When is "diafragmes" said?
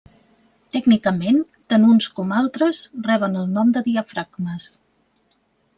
3.91-4.69